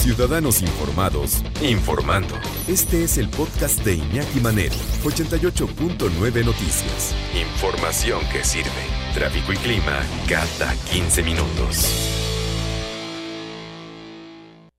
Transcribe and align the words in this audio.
Ciudadanos 0.00 0.62
Informados, 0.62 1.44
informando. 1.62 2.34
Este 2.66 3.04
es 3.04 3.18
el 3.18 3.28
podcast 3.28 3.84
de 3.84 3.96
Iñaki 3.96 4.40
Manero, 4.40 4.74
88.9 5.04 6.42
Noticias. 6.42 7.14
Información 7.38 8.22
que 8.32 8.42
sirve. 8.42 8.70
Tráfico 9.12 9.52
y 9.52 9.56
clima 9.56 10.00
cada 10.26 10.74
15 10.90 11.22
minutos. 11.22 11.86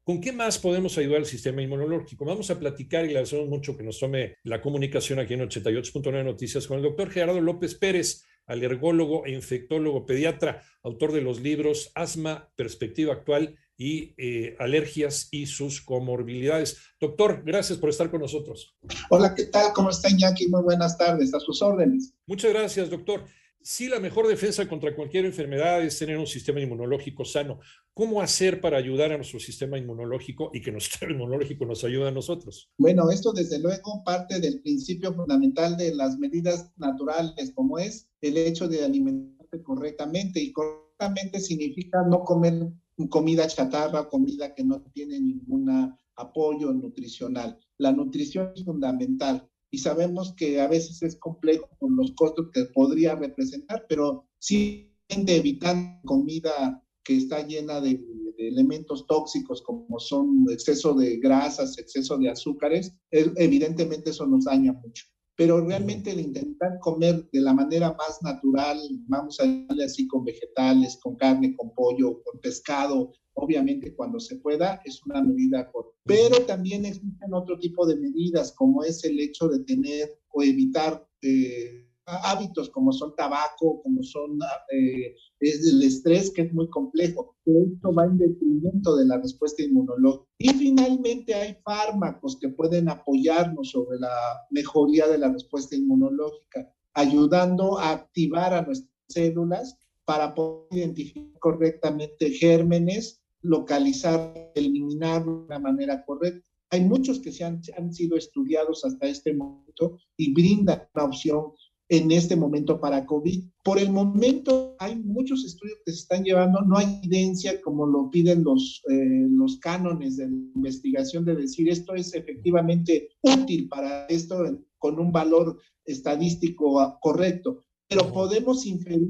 ¿Con 0.04 0.20
qué 0.20 0.34
más 0.34 0.58
podemos 0.58 0.98
ayudar 0.98 1.20
al 1.20 1.28
sistema 1.28 1.62
inmunológico? 1.62 2.26
Vamos 2.26 2.50
a 2.50 2.58
platicar 2.58 3.04
y 3.04 3.10
le 3.10 3.14
agradecemos 3.14 3.48
mucho 3.48 3.78
que 3.78 3.84
nos 3.84 4.00
tome 4.00 4.38
la 4.42 4.60
comunicación 4.60 5.20
aquí 5.20 5.36
en 5.36 5.42
88.9 5.42 6.26
Noticias 6.26 6.66
con 6.66 6.78
el 6.78 6.84
doctor 6.84 7.12
Gerardo 7.12 7.42
López 7.42 7.76
Pérez, 7.76 8.26
alergólogo 8.48 9.28
e 9.28 9.34
infectólogo 9.34 10.04
pediatra, 10.04 10.64
autor 10.82 11.12
de 11.12 11.22
los 11.22 11.42
libros 11.42 11.92
Asma, 11.94 12.52
Perspectiva 12.56 13.14
Actual 13.14 13.56
y 13.82 14.14
eh, 14.16 14.56
Alergias 14.60 15.28
y 15.32 15.48
sus 15.48 15.82
comorbilidades. 15.82 16.78
Doctor, 17.00 17.42
gracias 17.44 17.80
por 17.80 17.90
estar 17.90 18.12
con 18.12 18.22
nosotros. 18.22 18.78
Hola, 19.10 19.34
¿qué 19.34 19.46
tal? 19.46 19.74
¿Cómo 19.74 19.90
está 19.90 20.08
Iñaki? 20.08 20.50
Muy 20.50 20.62
buenas 20.62 21.00
tardes, 21.00 21.34
a 21.34 21.40
sus 21.40 21.64
órdenes. 21.64 22.14
Muchas 22.28 22.54
gracias, 22.54 22.92
doctor. 22.92 23.26
Sí, 23.60 23.88
la 23.88 24.00
mejor 24.00 24.28
defensa 24.28 24.70
contra 24.70 24.96
cualquier 24.96 25.26
enfermedad 25.26 25.84
es 25.84 25.98
tener 25.98 26.20
un 26.20 26.28
sistema 26.28 26.60
inmunológico 26.62 27.26
sano. 27.26 27.60
¿Cómo 27.96 28.22
hacer 28.22 28.62
para 28.62 28.78
ayudar 28.78 29.14
a 29.14 29.18
nuestro 29.18 29.40
sistema 29.40 29.80
inmunológico 29.80 30.52
y 30.54 30.62
que 30.62 30.72
nuestro 30.72 30.92
sistema 31.00 31.14
inmunológico 31.14 31.66
nos 31.66 31.84
ayude 31.84 32.10
a 32.10 32.12
nosotros? 32.12 32.70
Bueno, 32.78 33.10
esto 33.10 33.34
desde 33.34 33.58
luego 33.58 34.04
parte 34.06 34.40
del 34.40 34.62
principio 34.62 35.12
fundamental 35.12 35.76
de 35.76 35.96
las 35.96 36.20
medidas 36.20 36.72
naturales, 36.78 37.52
como 37.56 37.80
es 37.80 38.12
el 38.22 38.38
hecho 38.38 38.68
de 38.68 38.86
alimentarte 38.86 39.64
correctamente. 39.64 40.40
Y 40.40 40.54
correctamente 40.54 41.40
significa 41.40 42.04
no 42.08 42.24
comer 42.24 42.72
comida 43.08 43.48
chatarra, 43.48 44.10
comida 44.10 44.54
que 44.54 44.64
no 44.64 44.82
tiene 44.94 45.20
ningún 45.20 45.70
apoyo 46.16 46.72
nutricional. 46.74 47.60
La 47.78 47.92
nutrición 47.92 48.52
es 48.56 48.64
fundamental 48.64 49.48
y 49.70 49.78
sabemos 49.78 50.34
que 50.36 50.60
a 50.60 50.68
veces 50.68 51.02
es 51.02 51.16
complejo 51.16 51.70
con 51.80 51.96
los 51.96 52.12
costos 52.12 52.50
que 52.54 52.66
podría 52.66 53.16
representar, 53.16 53.86
pero 53.88 54.28
sí 54.40 54.92
evitar 55.08 55.76
comida 56.06 56.84
que 57.04 57.18
está 57.18 57.46
llena 57.46 57.82
de, 57.82 58.02
de, 58.38 58.48
elementos 58.48 59.06
tóxicos 59.08 59.62
como 59.62 60.00
son 60.00 60.46
exceso 60.50 60.94
de 60.94 61.18
grasas, 61.18 61.78
exceso 61.78 62.18
de 62.18 62.30
azúcares, 62.30 62.94
evidentemente 63.12 64.12
eso 64.12 64.26
nos 64.26 64.46
daña 64.46 64.74
mucho. 64.74 65.06
Pero 65.42 65.60
realmente 65.60 66.12
el 66.12 66.20
intentar 66.20 66.78
comer 66.82 67.28
de 67.32 67.42
la 67.42 67.52
manera 67.52 67.96
más 67.98 68.22
natural, 68.22 68.80
vamos 69.08 69.40
a 69.40 69.48
darle 69.48 69.86
así 69.86 70.08
con 70.08 70.24
vegetales, 70.24 71.00
con 71.02 71.16
carne, 71.16 71.56
con 71.56 71.74
pollo, 71.74 72.22
con 72.22 72.40
pescado, 72.42 73.12
obviamente 73.34 73.96
cuando 73.96 74.20
se 74.20 74.36
pueda, 74.36 74.80
es 74.86 75.04
una 75.04 75.24
medida 75.24 75.68
corta. 75.72 75.98
Pero 76.06 76.46
también 76.46 76.86
existen 76.86 77.34
otro 77.34 77.58
tipo 77.58 77.88
de 77.88 77.96
medidas, 77.96 78.54
como 78.56 78.84
es 78.84 79.04
el 79.04 79.20
hecho 79.20 79.48
de 79.48 79.64
tener 79.64 80.16
o 80.30 80.44
evitar 80.44 81.08
eh, 81.24 81.88
hábitos 82.06 82.70
como 82.70 82.92
son 82.92 83.16
tabaco, 83.16 83.82
como 83.84 84.02
son 84.04 84.40
eh, 84.72 85.16
es 85.40 85.68
el 85.68 85.84
estrés, 85.84 86.32
que 86.32 86.44
es 86.44 86.54
muy 86.54 86.70
complejo. 86.70 87.36
Esto 87.46 87.94
va 87.94 88.06
en 88.06 88.18
detrimento 88.18 88.96
de 88.96 89.06
la 89.06 89.18
respuesta 89.18 89.64
inmunológica. 89.64 90.28
Y 90.38 90.50
finalmente 90.50 91.34
hay 91.34 91.58
fármacos 91.64 92.38
que 92.40 92.50
pueden 92.50 92.90
apoyarnos 92.90 93.72
sobre 93.72 94.00
la 94.00 94.12
mejoría 94.50 95.08
de 95.08 95.18
la 95.18 95.32
respuesta 95.32 95.76
inmunológica, 95.76 96.72
ayudando 96.94 97.78
a 97.78 97.92
activar 97.92 98.54
a 98.54 98.64
nuestras 98.64 98.92
células 99.08 99.78
para 100.06 100.34
poder 100.34 100.68
identificar 100.72 101.40
correctamente 101.40 102.30
gérmenes 102.32 103.22
localizar, 103.42 104.52
eliminar 104.56 105.24
de 105.26 105.32
una 105.32 105.60
manera 105.60 106.04
correcta. 106.06 106.48
Hay 106.70 106.82
muchos 106.82 107.20
que 107.20 107.32
se 107.32 107.44
han, 107.44 107.62
han 107.78 107.94
sido 107.94 108.16
estudiados 108.18 108.86
hasta 108.86 109.08
este 109.08 109.34
momento 109.34 109.98
y 110.16 110.34
brindan 110.34 110.88
una 110.94 111.06
opción 111.06 111.52
en 111.92 112.10
este 112.10 112.38
momento 112.38 112.80
para 112.80 113.06
COVID. 113.06 113.44
Por 113.66 113.78
el 113.78 113.92
momento 113.92 114.78
hay 114.80 114.96
muchos 114.96 115.44
estudios 115.44 115.78
que 115.86 115.92
se 115.92 116.00
están 116.00 116.24
llevando, 116.24 116.62
no 116.62 116.78
hay 116.78 117.02
evidencia 117.04 117.62
como 117.62 117.86
lo 117.86 118.10
piden 118.10 118.46
los, 118.46 118.82
eh, 118.90 119.28
los 119.30 119.60
cánones 119.60 120.16
de 120.16 120.24
investigación 120.24 121.26
de 121.26 121.36
decir 121.36 121.68
esto 121.68 121.94
es 121.94 122.16
efectivamente 122.16 123.10
útil 123.22 123.68
para 123.68 124.06
esto 124.06 124.38
con 124.78 125.00
un 125.00 125.12
valor 125.12 125.60
estadístico 125.84 126.98
correcto, 127.02 127.66
pero 127.90 128.10
podemos 128.14 128.66
inferir 128.66 129.10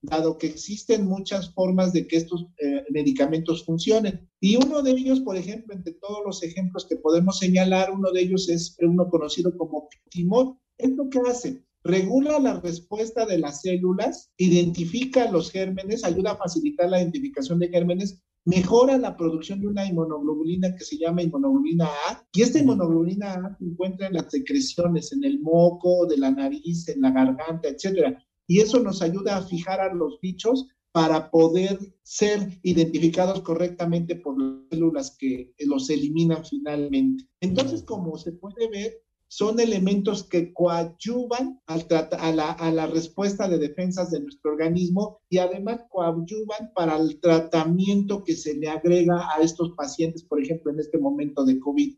dado 0.00 0.38
que 0.38 0.46
existen 0.46 1.06
muchas 1.06 1.52
formas 1.52 1.92
de 1.92 2.08
que 2.08 2.16
estos 2.16 2.46
eh, 2.56 2.82
medicamentos 2.88 3.62
funcionen. 3.66 4.26
Y 4.40 4.56
uno 4.56 4.82
de 4.82 4.92
ellos, 4.92 5.20
por 5.20 5.36
ejemplo, 5.36 5.74
entre 5.74 5.92
todos 5.92 6.20
los 6.24 6.42
ejemplos 6.42 6.86
que 6.86 6.96
podemos 6.96 7.38
señalar, 7.38 7.92
uno 7.92 8.10
de 8.10 8.22
ellos 8.22 8.48
es 8.48 8.74
uno 8.80 9.08
conocido 9.10 9.54
como 9.58 9.90
timor. 10.10 10.56
¿Esto 10.78 11.08
qué 11.10 11.20
hace? 11.30 11.62
Regula 11.84 12.38
la 12.38 12.60
respuesta 12.60 13.26
de 13.26 13.38
las 13.38 13.62
células, 13.62 14.30
identifica 14.36 15.30
los 15.30 15.50
gérmenes, 15.50 16.04
ayuda 16.04 16.32
a 16.32 16.36
facilitar 16.36 16.88
la 16.88 17.00
identificación 17.00 17.58
de 17.58 17.68
gérmenes, 17.68 18.22
mejora 18.44 18.98
la 18.98 19.16
producción 19.16 19.60
de 19.60 19.68
una 19.68 19.86
inmunoglobulina 19.86 20.74
que 20.76 20.84
se 20.84 20.98
llama 20.98 21.22
inmunoglobulina 21.22 21.86
A, 22.08 22.26
y 22.32 22.42
esta 22.42 22.58
inmunoglobulina 22.58 23.34
A 23.34 23.56
se 23.58 23.64
encuentra 23.64 24.06
en 24.06 24.14
las 24.14 24.30
secreciones, 24.30 25.12
en 25.12 25.24
el 25.24 25.40
moco, 25.40 26.06
de 26.06 26.18
la 26.18 26.30
nariz, 26.30 26.88
en 26.88 27.00
la 27.00 27.10
garganta, 27.10 27.68
etcétera 27.68 28.18
y 28.46 28.60
eso 28.60 28.80
nos 28.80 29.02
ayuda 29.02 29.36
a 29.36 29.42
fijar 29.42 29.80
a 29.80 29.94
los 29.94 30.20
bichos 30.20 30.66
para 30.92 31.30
poder 31.30 31.78
ser 32.02 32.60
identificados 32.62 33.40
correctamente 33.40 34.16
por 34.16 34.38
las 34.38 34.68
células 34.70 35.16
que 35.18 35.54
los 35.60 35.88
eliminan 35.88 36.44
finalmente. 36.44 37.24
Entonces, 37.40 37.82
como 37.82 38.18
se 38.18 38.32
puede 38.32 38.68
ver, 38.68 39.02
son 39.32 39.60
elementos 39.60 40.24
que 40.24 40.52
coadyuvan 40.52 41.58
al 41.66 41.86
a, 42.18 42.32
la, 42.32 42.50
a 42.50 42.70
la 42.70 42.86
respuesta 42.86 43.48
de 43.48 43.56
defensas 43.56 44.10
de 44.10 44.20
nuestro 44.20 44.52
organismo 44.52 45.20
y 45.30 45.38
además 45.38 45.86
coadyuvan 45.88 46.70
para 46.74 46.98
el 46.98 47.18
tratamiento 47.18 48.24
que 48.24 48.36
se 48.36 48.52
le 48.52 48.68
agrega 48.68 49.30
a 49.34 49.40
estos 49.40 49.70
pacientes, 49.70 50.22
por 50.22 50.38
ejemplo, 50.38 50.70
en 50.70 50.80
este 50.80 50.98
momento 50.98 51.46
de 51.46 51.58
COVID. 51.58 51.96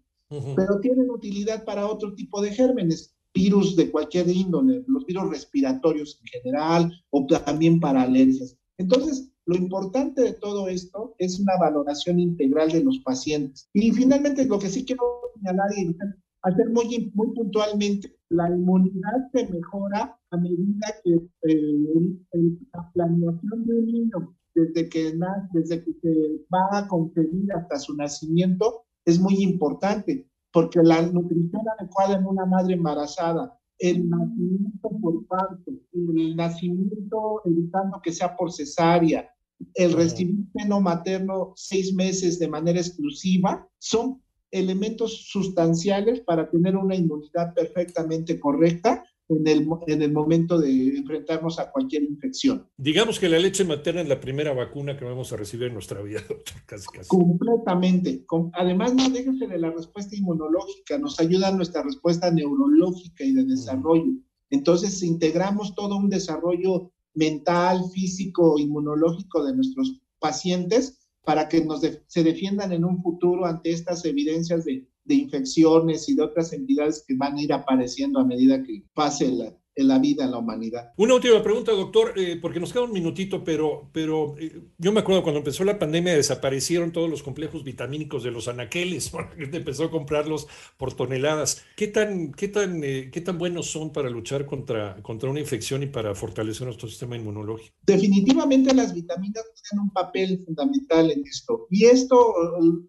Pero 0.55 0.79
tienen 0.79 1.11
utilidad 1.11 1.65
para 1.65 1.89
otro 1.89 2.15
tipo 2.15 2.41
de 2.41 2.53
gérmenes 2.53 3.17
virus 3.35 3.75
de 3.75 3.91
cualquier 3.91 4.29
índole, 4.29 4.85
los 4.87 5.05
virus 5.05 5.29
respiratorios 5.29 6.21
en 6.21 6.41
general 6.41 6.93
o 7.11 7.27
también 7.27 7.81
para 7.81 8.03
alergias. 8.03 8.57
Entonces, 8.79 9.29
lo 9.47 9.57
importante 9.57 10.23
de 10.23 10.33
todo 10.35 10.69
esto 10.69 11.17
es 11.19 11.41
una 11.41 11.57
valoración 11.59 12.21
integral 12.21 12.71
de 12.71 12.85
los 12.85 13.01
pacientes. 13.01 13.69
Y 13.73 13.91
finalmente, 13.91 14.45
lo 14.45 14.61
que 14.61 14.69
sí 14.69 14.85
quiero 14.85 15.03
señalar 15.35 15.71
y 15.77 15.97
hacer 16.45 16.71
muy, 16.71 17.11
muy 17.15 17.35
puntualmente, 17.35 18.15
la 18.29 18.49
inmunidad 18.49 19.31
se 19.33 19.49
mejora 19.49 20.17
a 20.31 20.37
medida 20.37 20.87
que 21.03 21.15
eh, 21.15 22.57
la 22.73 22.91
planeación 22.93 23.65
de 23.65 23.75
un 23.75 23.87
niño, 23.87 24.37
desde 24.55 24.89
que, 24.89 25.19
desde 25.53 25.85
que 25.85 25.93
se 26.01 26.47
va 26.55 26.79
a 26.79 26.89
concebir 26.89 27.53
hasta 27.53 27.79
su 27.79 27.97
nacimiento, 27.97 28.85
es 29.05 29.19
muy 29.19 29.43
importante 29.43 30.29
porque 30.53 30.81
la 30.83 31.03
nutrición 31.03 31.63
adecuada 31.79 32.19
en 32.19 32.27
una 32.27 32.47
madre 32.47 32.75
embarazada, 32.75 33.59
el 33.79 34.09
nacimiento 34.09 34.89
por 35.03 35.27
parto, 35.27 35.73
el 35.93 36.37
nacimiento 36.37 37.43
evitando 37.45 38.01
que 38.03 38.13
sea 38.13 38.37
por 38.37 38.53
cesárea, 38.53 39.29
el 39.75 39.95
recibir 39.95 40.47
seno 40.53 40.81
materno 40.81 41.55
seis 41.57 41.93
meses 41.95 42.39
de 42.39 42.49
manera 42.49 42.79
exclusiva, 42.79 43.69
son 43.79 44.23
elementos 44.55 45.27
sustanciales 45.29 46.21
para 46.21 46.49
tener 46.49 46.77
una 46.77 46.95
inmunidad 46.95 47.53
perfectamente 47.55 48.39
correcta 48.39 49.05
en 49.29 49.49
el, 49.49 49.67
en 49.89 50.03
el 50.03 50.13
momento 50.13 50.59
de 50.59 50.97
enfrentarnos 50.99 51.59
a 51.59 51.73
cualquier 51.73 52.05
infección. 52.05 52.69
Digamos 52.77 53.19
que 53.19 53.29
la 53.29 53.39
leche 53.39 53.65
materna 53.65 54.03
es 54.03 54.09
la 54.09 54.21
primera 54.21 54.53
vacuna 54.53 54.97
que 54.97 55.05
vamos 55.05 55.33
a 55.33 55.37
recibir 55.37 55.69
en 55.69 55.75
nuestra 55.75 56.03
vida, 56.03 56.21
doctor. 56.29 56.55
Casi, 56.67 56.87
casi. 56.87 57.09
Completamente. 57.09 58.25
Además, 58.53 58.95
no 58.95 59.11
déjese 59.11 59.49
de 59.49 59.59
la 59.59 59.71
respuesta 59.71 60.15
inmunológica, 60.15 60.99
nos 60.99 61.19
ayuda 61.19 61.51
nuestra 61.51 61.83
respuesta 61.83 62.31
neurológica 62.31 63.25
y 63.25 63.33
de 63.33 63.45
desarrollo. 63.45 64.13
Entonces, 64.51 65.03
integramos 65.03 65.75
todo 65.75 65.97
un 65.97 66.09
desarrollo 66.09 66.93
mental, 67.15 67.83
físico, 67.93 68.59
inmunológico 68.59 69.45
de 69.45 69.57
nuestros 69.57 70.01
pacientes 70.21 71.04
para 71.25 71.49
que 71.49 71.65
nos 71.65 71.81
se 72.07 72.23
defiendan 72.23 72.73
en 72.73 72.85
un 72.85 73.03
futuro 73.03 73.47
ante 73.47 73.71
estas 73.71 74.05
evidencias 74.05 74.65
de, 74.65 74.87
de 75.05 75.15
infecciones 75.15 76.09
y 76.09 76.15
de 76.15 76.23
otras 76.23 76.53
entidades 76.53 77.05
que 77.07 77.17
van 77.17 77.37
a 77.37 77.43
ir 77.43 77.53
apareciendo 77.53 78.21
a 78.21 78.25
medida 78.25 78.63
que 78.63 78.85
pase 78.95 79.31
la, 79.31 79.57
en 79.77 79.89
la 79.89 79.99
vida, 79.99 80.25
en 80.25 80.31
la 80.31 80.39
humanidad. 80.39 80.93
Una 80.97 81.15
última 81.15 81.43
pregunta, 81.43 81.73
doctor, 81.73 82.15
eh, 82.17 82.39
porque 82.41 82.61
nos 82.61 82.73
queda 82.73 82.85
un 82.85 82.93
minutito, 82.93 83.43
pero, 83.43 83.89
pero 83.93 84.37
eh, 84.39 84.63
yo 84.79 84.93
me 84.93 85.01
acuerdo 85.01 85.23
cuando 85.23 85.39
empezó 85.39 85.65
la 85.65 85.79
pandemia 85.79 86.15
desaparecieron 86.15 86.93
todos 86.93 87.11
los 87.11 87.23
complejos 87.23 87.65
vitamínicos 87.65 88.23
de 88.23 88.31
los 88.31 88.49
anaqueles, 88.49 89.13
empezó 89.39 89.85
a 89.85 89.91
comprarlos 89.91 90.47
por 90.77 90.95
toneladas. 90.95 91.63
¿Qué 91.77 91.89
tan, 91.89 92.33
qué 92.33 92.49
tan, 92.49 92.83
eh, 92.85 93.11
qué 93.13 93.21
tan 93.21 93.39
buenos 93.39 93.67
son 93.67 93.93
para 93.93 94.11
luchar 94.11 94.47
contra, 94.47 95.03
contra 95.03 95.31
una 95.31 95.41
infección 95.41 95.83
y 95.83 95.87
para 95.87 96.15
fortalecer 96.15 96.67
nuestro 96.67 96.89
sistema 96.89 97.17
inmunológico? 97.17 97.75
Definitivamente 97.83 98.75
las 98.75 98.95
vitaminas 98.95 99.45
tienen 99.69 99.85
un 99.85 99.91
papel 99.91 100.43
fundamental 100.45 101.11
en 101.11 101.25
esto. 101.27 101.67
Y 101.71 101.87
esto, 101.87 102.35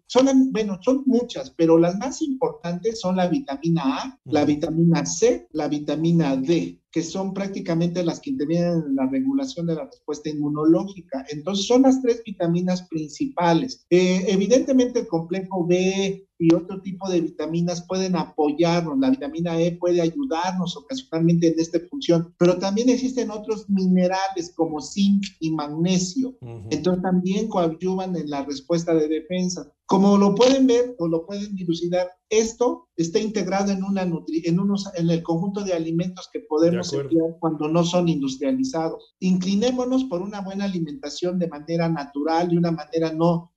son, 0.06 0.52
bueno, 0.52 0.78
son 0.82 1.02
muchas, 1.06 1.50
pero 1.50 1.78
las 1.78 1.96
más 1.96 2.22
importantes 2.22 3.00
son 3.00 3.16
la 3.16 3.28
vitamina 3.28 3.82
A, 3.84 4.20
la 4.24 4.44
vitamina 4.44 5.04
C, 5.04 5.48
la 5.52 5.68
vitamina 5.68 6.36
D 6.36 6.75
que 6.90 7.02
son 7.02 7.34
prácticamente 7.34 8.04
las 8.04 8.20
que 8.20 8.30
intervienen 8.30 8.84
en 8.88 8.96
la 8.96 9.06
regulación 9.06 9.66
de 9.66 9.74
la 9.74 9.84
respuesta 9.84 10.30
inmunológica. 10.30 11.24
Entonces, 11.28 11.66
son 11.66 11.82
las 11.82 12.00
tres 12.02 12.22
vitaminas 12.24 12.86
principales. 12.88 13.86
Eh, 13.90 14.24
evidentemente, 14.28 15.00
el 15.00 15.06
complejo 15.06 15.66
B 15.66 16.26
y 16.38 16.54
otro 16.54 16.80
tipo 16.82 17.08
de 17.08 17.20
vitaminas 17.20 17.86
pueden 17.86 18.16
apoyarnos. 18.16 18.98
La 18.98 19.10
vitamina 19.10 19.60
E 19.60 19.72
puede 19.72 20.00
ayudarnos 20.00 20.76
ocasionalmente 20.76 21.48
en 21.48 21.58
esta 21.58 21.80
función, 21.90 22.34
pero 22.38 22.58
también 22.58 22.88
existen 22.88 23.30
otros 23.30 23.68
minerales 23.68 24.52
como 24.54 24.80
zinc 24.80 25.24
y 25.40 25.50
magnesio. 25.50 26.36
Entonces, 26.70 27.02
también 27.02 27.48
coadyuvan 27.48 28.16
en 28.16 28.30
la 28.30 28.44
respuesta 28.44 28.94
de 28.94 29.08
defensa. 29.08 29.72
Como 29.86 30.18
lo 30.18 30.34
pueden 30.34 30.66
ver 30.66 30.96
o 30.98 31.06
lo 31.06 31.24
pueden 31.24 31.54
dilucidar, 31.54 32.10
esto 32.28 32.88
está 32.96 33.20
integrado 33.20 33.70
en, 33.70 33.84
una 33.84 34.02
en, 34.02 34.58
unos, 34.60 34.90
en 34.96 35.10
el 35.10 35.22
conjunto 35.22 35.62
de 35.62 35.74
alimentos 35.74 36.28
que 36.32 36.40
podemos 36.40 36.92
emplear 36.92 37.36
cuando 37.38 37.68
no 37.68 37.84
son 37.84 38.08
industrializados. 38.08 39.14
Inclinémonos 39.20 40.04
por 40.04 40.22
una 40.22 40.40
buena 40.40 40.64
alimentación 40.64 41.38
de 41.38 41.46
manera 41.46 41.88
natural, 41.88 42.48
de 42.48 42.58
una 42.58 42.72
manera 42.72 43.12
no, 43.12 43.52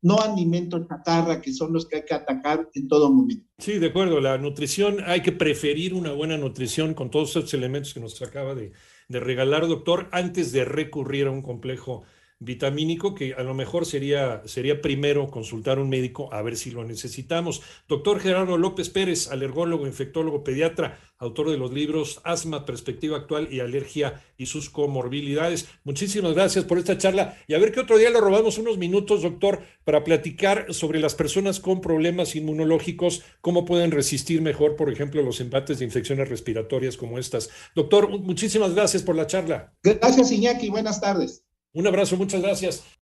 no 0.00 0.18
alimentos 0.18 0.88
chatarra, 0.88 1.42
que 1.42 1.52
son 1.52 1.74
los 1.74 1.86
que 1.86 1.96
hay 1.96 2.04
que 2.06 2.14
atacar 2.14 2.70
en 2.72 2.88
todo 2.88 3.12
momento. 3.12 3.46
Sí, 3.58 3.78
de 3.78 3.88
acuerdo. 3.88 4.18
La 4.20 4.38
nutrición, 4.38 4.98
hay 5.04 5.20
que 5.20 5.32
preferir 5.32 5.92
una 5.92 6.12
buena 6.12 6.38
nutrición 6.38 6.94
con 6.94 7.10
todos 7.10 7.30
esos 7.30 7.52
elementos 7.52 7.92
que 7.92 8.00
nos 8.00 8.20
acaba 8.22 8.54
de, 8.54 8.72
de 9.08 9.20
regalar, 9.20 9.68
doctor, 9.68 10.08
antes 10.12 10.52
de 10.52 10.64
recurrir 10.64 11.26
a 11.26 11.30
un 11.30 11.42
complejo 11.42 12.04
vitamínico 12.38 13.14
que 13.14 13.34
a 13.34 13.42
lo 13.42 13.54
mejor 13.54 13.86
sería, 13.86 14.42
sería 14.44 14.82
primero 14.82 15.28
consultar 15.28 15.78
a 15.78 15.80
un 15.80 15.88
médico 15.88 16.32
a 16.32 16.42
ver 16.42 16.56
si 16.56 16.70
lo 16.70 16.84
necesitamos. 16.84 17.62
Doctor 17.88 18.20
Gerardo 18.20 18.58
López 18.58 18.90
Pérez, 18.90 19.30
alergólogo, 19.30 19.86
infectólogo, 19.86 20.44
pediatra, 20.44 20.98
autor 21.18 21.50
de 21.50 21.56
los 21.56 21.72
libros 21.72 22.20
Asma, 22.24 22.66
Perspectiva 22.66 23.16
Actual 23.16 23.48
y 23.50 23.60
Alergia 23.60 24.22
y 24.36 24.46
sus 24.46 24.68
comorbilidades. 24.68 25.66
Muchísimas 25.84 26.34
gracias 26.34 26.64
por 26.64 26.78
esta 26.78 26.98
charla 26.98 27.38
y 27.46 27.54
a 27.54 27.58
ver 27.58 27.72
qué 27.72 27.80
otro 27.80 27.96
día 27.96 28.10
le 28.10 28.20
robamos 28.20 28.58
unos 28.58 28.76
minutos, 28.76 29.22
doctor, 29.22 29.62
para 29.84 30.04
platicar 30.04 30.66
sobre 30.74 31.00
las 31.00 31.14
personas 31.14 31.58
con 31.60 31.80
problemas 31.80 32.36
inmunológicos, 32.36 33.22
cómo 33.40 33.64
pueden 33.64 33.90
resistir 33.90 34.42
mejor, 34.42 34.76
por 34.76 34.92
ejemplo, 34.92 35.22
los 35.22 35.40
embates 35.40 35.78
de 35.78 35.86
infecciones 35.86 36.28
respiratorias 36.28 36.96
como 36.96 37.18
estas. 37.18 37.48
Doctor, 37.74 38.08
muchísimas 38.20 38.74
gracias 38.74 39.02
por 39.02 39.16
la 39.16 39.26
charla. 39.26 39.72
Gracias, 39.82 40.30
Iñaki. 40.32 40.68
Buenas 40.68 41.00
tardes. 41.00 41.45
Un 41.76 41.86
abrazo, 41.86 42.16
muchas 42.16 42.40
gracias. 42.40 42.86